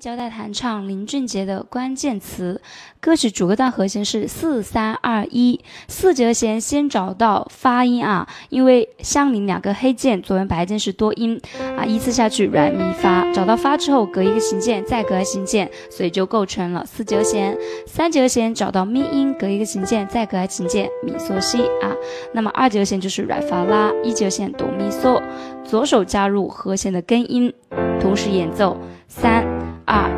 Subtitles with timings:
[0.00, 2.60] 交代弹唱林俊杰的关键词。
[3.00, 11.40] 歌曲主歌段和弦是四三二一，四节和弦先找到发音啊，因为相邻两个黑键，左边白键是多音
[11.76, 17.56] 啊，依次下去软咪发，找到发之后隔一个琴键，再隔一个琴键，所以就构成了四节弦。
[17.86, 21.92] 三节和弦找到咪音，隔一个琴键，再隔一个琴键，咪嗦西啊。
[22.32, 25.22] 那么二节和弦就是软发拉，一节和弦哆咪嗦，
[25.64, 27.52] 左手加入和弦的根音，
[28.00, 28.76] 同时演奏
[29.08, 29.44] 三
[29.90, 30.08] 二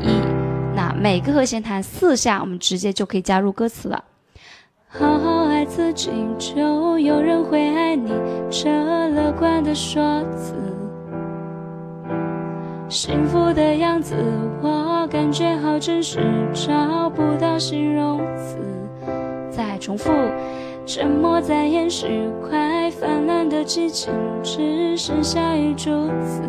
[0.00, 0.08] 一。
[0.74, 4.02] 那每个和弦弹四下，我们直接就可以加入歌词了。
[4.88, 8.10] 好好爱自己，就有人会爱你。
[8.50, 8.70] 这
[9.10, 10.54] 乐观的说辞，
[12.88, 14.14] 幸福的样子，
[14.62, 16.20] 我感觉好真实，
[16.54, 18.56] 找不到形容词。
[19.50, 20.10] 再重复，
[20.86, 24.10] 沉默在掩饰快泛滥的激情，
[24.42, 25.90] 只剩下一柱
[26.24, 26.40] 子。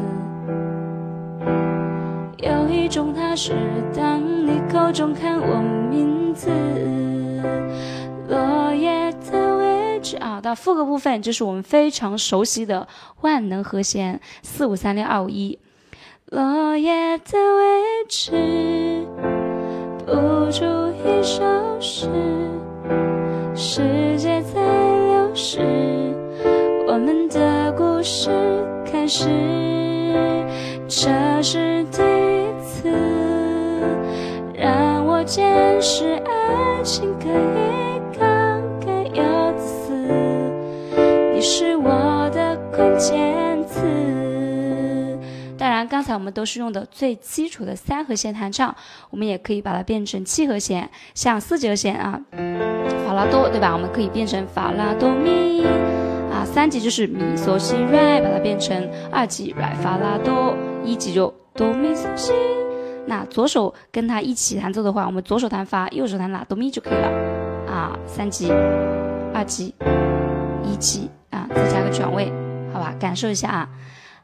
[2.42, 3.52] 有一种踏实，
[3.94, 6.50] 当你口中喊我名字，
[8.30, 12.88] 落叶的位置啊，到副歌部分就是我们非常熟悉的
[13.22, 15.60] 万能和弦四五三六二五一。
[16.28, 18.32] 落叶的位置，
[20.06, 20.64] 谱出
[21.04, 21.44] 一首
[21.82, 22.08] 诗，
[23.54, 25.60] 世界在流逝，
[26.88, 28.30] 我们的故事
[28.90, 29.28] 开始，
[30.88, 32.90] 这是第一次
[34.56, 35.20] 让我。
[35.26, 39.92] 见识爱情可以慷慨又自私，
[41.36, 43.78] 你是我的关键词。
[45.56, 48.76] 当然，刚才我们都是用的最基础的三和弦弹唱，
[49.12, 52.20] 我们也可以把它变成七和弦，像四级和弦啊，
[53.06, 53.74] 法拉多，对吧？
[53.74, 55.64] 我们可以变成法拉多咪
[56.40, 62.32] 啊，三级就是咪嗦西瑞，把它变成二级瑞发拉多，一级就哆咪嗦西。
[63.06, 67.10] 那左手跟它一起弹奏的话，我们左手弹发，右手弹拉哆咪就可以了
[67.68, 68.00] 啊。
[68.06, 68.50] 三级、
[69.34, 69.76] 二级、
[70.64, 72.32] 一级啊，再加个转位，
[72.72, 72.96] 好吧？
[72.98, 73.70] 感受一下啊。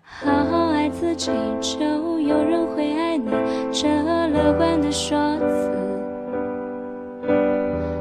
[0.01, 3.29] 好好爱自己，就有人会爱你。
[3.73, 5.69] 这乐观的说辞，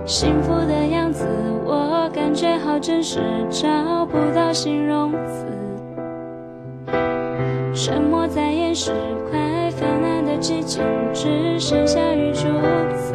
[0.07, 0.87] 幸福的，
[2.87, 3.19] 真是，
[3.49, 5.47] 找不到形容词。
[7.73, 8.93] 沉默在掩饰
[9.31, 10.83] 快泛滥的激情，
[11.15, 12.43] 只剩下雨珠
[12.95, 13.15] 子。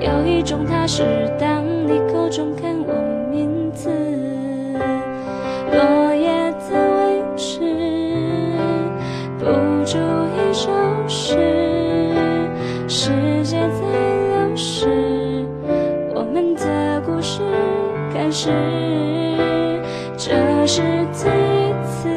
[0.00, 1.02] 有一种踏实，
[1.38, 2.94] 当你口中喊我
[3.30, 3.90] 名字，
[5.70, 7.60] 落叶的位置，
[9.38, 9.44] 谱
[9.84, 10.70] 出一首
[11.06, 11.36] 诗，
[12.88, 13.10] 世
[18.44, 18.50] 是，
[20.18, 20.82] 这是
[21.14, 22.10] 第一次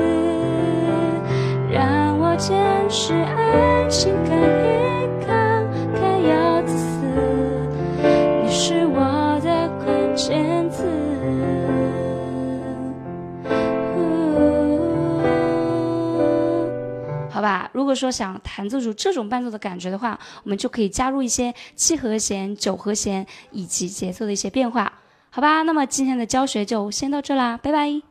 [1.71, 2.53] 让我见
[2.89, 5.63] 识爱情可以慷
[5.95, 6.99] 慨又自私，
[8.43, 10.83] 你是我的关键词。
[17.29, 24.91] 好吧，如果说想弹奏出这种伴奏的感觉的话，我们就可以加入一些七和弦、九和弦以及节奏的一些变化。
[25.37, 28.01] 好吧，那么今天的教学就先到这啦，拜拜。